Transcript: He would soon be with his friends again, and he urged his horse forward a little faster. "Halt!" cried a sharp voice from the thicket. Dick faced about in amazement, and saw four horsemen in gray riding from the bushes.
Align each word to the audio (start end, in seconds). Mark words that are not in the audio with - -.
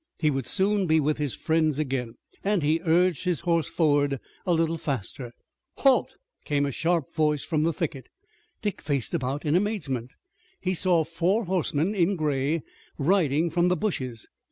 He 0.17 0.31
would 0.31 0.47
soon 0.47 0.87
be 0.87 0.99
with 0.99 1.19
his 1.19 1.35
friends 1.35 1.77
again, 1.77 2.15
and 2.43 2.63
he 2.63 2.81
urged 2.83 3.23
his 3.23 3.41
horse 3.41 3.69
forward 3.69 4.19
a 4.47 4.51
little 4.55 4.79
faster. 4.79 5.31
"Halt!" 5.77 6.15
cried 6.43 6.65
a 6.65 6.71
sharp 6.71 7.13
voice 7.13 7.43
from 7.43 7.61
the 7.61 7.71
thicket. 7.71 8.07
Dick 8.63 8.81
faced 8.81 9.13
about 9.13 9.45
in 9.45 9.53
amazement, 9.55 10.13
and 10.65 10.75
saw 10.75 11.03
four 11.03 11.45
horsemen 11.45 11.93
in 11.93 12.15
gray 12.15 12.63
riding 12.97 13.51
from 13.51 13.67
the 13.67 13.77
bushes. 13.77 14.27